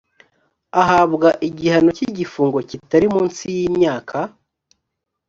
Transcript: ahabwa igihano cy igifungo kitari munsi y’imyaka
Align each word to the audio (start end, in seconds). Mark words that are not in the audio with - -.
ahabwa 0.81 1.29
igihano 1.47 1.89
cy 1.97 2.03
igifungo 2.09 2.57
kitari 2.69 3.05
munsi 3.13 3.43
y’imyaka 3.55 4.17